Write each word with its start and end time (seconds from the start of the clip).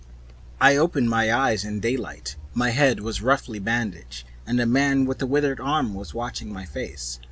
I 0.59 0.77
opened 0.77 1.11
my 1.11 1.31
eyes 1.31 1.63
in 1.63 1.79
daylight. 1.79 2.35
My 2.55 2.71
head 2.71 3.01
was 3.01 3.21
roughly 3.21 3.59
bandaged, 3.59 4.23
and 4.47 4.57
the 4.57 4.65
man 4.65 5.05
with 5.05 5.19
the 5.19 5.27
withered 5.27 5.59
hand 5.59 5.93
was 5.93 6.15
watching 6.15 6.51
my 6.51 6.65
face. 6.65 7.19